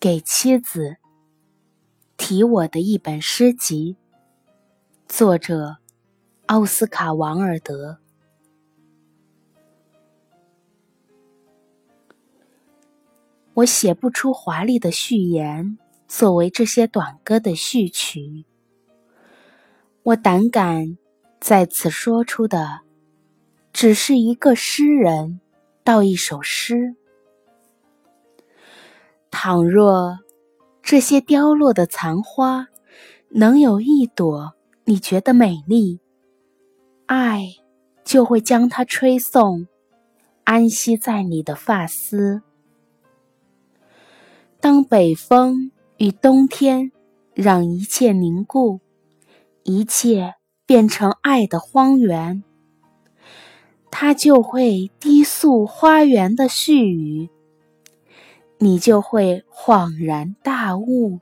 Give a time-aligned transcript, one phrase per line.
[0.00, 0.96] 给妻子，
[2.16, 3.98] 提我的一本诗集。
[5.06, 5.76] 作者：
[6.46, 7.98] 奥斯卡·王尔德。
[13.52, 15.76] 我写不出华丽的序言
[16.08, 18.46] 作为这些短歌的序曲。
[20.02, 20.96] 我胆敢
[21.38, 22.80] 在此说出的，
[23.70, 25.42] 只是一个诗人
[25.84, 26.96] 道一首诗。
[29.42, 30.18] 倘若
[30.82, 32.68] 这些凋落的残花
[33.30, 34.52] 能有一朵
[34.84, 35.98] 你觉得美丽，
[37.06, 37.46] 爱
[38.04, 39.66] 就会将它吹送，
[40.44, 42.42] 安息在你的发丝。
[44.60, 46.92] 当北风与冬天
[47.32, 48.80] 让一切凝固，
[49.62, 50.34] 一切
[50.66, 52.44] 变成爱的荒原，
[53.90, 57.30] 它就会低诉花园的絮语，
[58.62, 61.18] 你就会恍然大悟。